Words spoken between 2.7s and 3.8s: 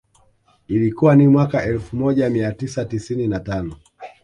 tisini na tano